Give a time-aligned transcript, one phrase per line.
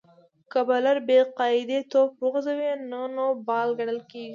[0.51, 4.29] که بالر بې قاعدې توپ ور وغورځوي؛ نو نو بال ګڼل کیږي.